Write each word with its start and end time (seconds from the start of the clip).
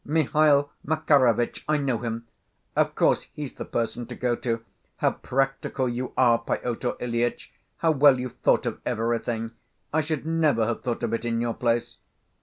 Mihail 0.03 0.71
Makarovitch, 0.83 1.63
I 1.69 1.77
know 1.77 1.99
him. 1.99 2.25
Of 2.75 2.95
course, 2.95 3.27
he's 3.35 3.53
the 3.53 3.65
person 3.65 4.07
to 4.07 4.15
go 4.15 4.35
to. 4.37 4.65
How 4.97 5.11
practical 5.11 5.87
you 5.87 6.11
are, 6.17 6.39
Pyotr 6.39 6.93
Ilyitch! 6.99 7.53
How 7.77 7.91
well 7.91 8.19
you've 8.19 8.37
thought 8.37 8.65
of 8.65 8.81
everything! 8.83 9.51
I 9.93 10.01
should 10.01 10.25
never 10.25 10.65
have 10.65 10.81
thought 10.81 11.03
of 11.03 11.13
it 11.13 11.23
in 11.23 11.39
your 11.39 11.53
place!" 11.53 11.97